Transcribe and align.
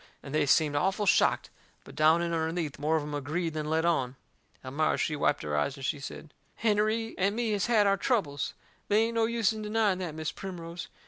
And 0.23 0.33
they 0.33 0.47
seemed 0.47 0.75
awful 0.75 1.05
shocked. 1.05 1.51
But 1.83 1.95
down 1.95 2.23
in 2.23 2.33
underneath 2.33 2.79
more 2.79 2.95
of 2.95 3.03
em 3.03 3.13
agreed 3.13 3.53
than 3.53 3.69
let 3.69 3.85
on. 3.85 4.15
Elmira 4.65 4.97
she 4.97 5.15
wiped 5.15 5.43
her 5.43 5.55
eyes 5.55 5.75
and 5.77 5.85
she 5.85 5.99
said: 5.99 6.33
"Hennerey 6.63 7.13
and 7.19 7.35
me 7.35 7.51
has 7.51 7.67
had 7.67 7.85
our 7.85 7.97
troubles. 7.97 8.55
They 8.87 9.03
ain't 9.03 9.15
any 9.19 9.31
use 9.31 9.53
in 9.53 9.61
denying 9.61 9.99
that, 9.99 10.15
Mis' 10.15 10.31
Primrose. 10.31 10.87